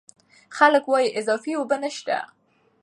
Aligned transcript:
خلک 0.57 0.83
وايي 0.89 1.09
اضافي 1.19 1.51
اوبه 1.57 1.77
نشته. 1.83 2.17